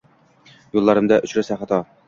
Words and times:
Yoʻllarimda 0.77 1.21
uchrasa 1.31 1.61
xato 1.63 1.83